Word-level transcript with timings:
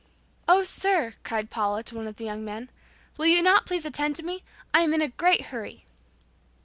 "Oh, 0.47 0.63
sir," 0.63 1.13
cried 1.23 1.51
Paula, 1.51 1.83
to 1.83 1.93
one 1.95 2.07
of 2.07 2.15
the 2.15 2.23
young 2.25 2.43
men, 2.43 2.71
"will 3.19 3.27
you 3.27 3.43
not 3.43 3.67
please 3.67 3.85
attend 3.85 4.15
to 4.15 4.25
me? 4.25 4.41
I'm 4.73 4.95
in 4.95 5.01
a 5.03 5.09
great 5.09 5.41
hurry." 5.51 5.85